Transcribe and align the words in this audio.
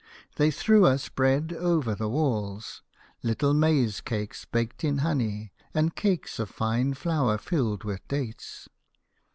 They 0.37 0.49
threw 0.49 0.87
us 0.87 1.09
bread 1.09 1.53
over 1.53 1.93
the 1.93 2.09
walls, 2.09 2.81
little 3.21 3.53
maize 3.53 4.01
cakes 4.01 4.45
baked 4.45 4.83
in 4.83 4.97
honey 5.05 5.53
and 5.75 5.95
cakes 5.95 6.39
of 6.39 6.49
fine 6.49 6.95
flour 6.95 7.37
filled 7.37 7.83
with 7.83 8.07
dates. 8.07 8.67